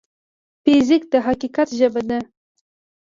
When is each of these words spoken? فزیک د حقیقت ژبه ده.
فزیک 0.63 1.03
د 1.11 1.13
حقیقت 1.27 1.67
ژبه 1.79 2.01
ده. 2.09 2.19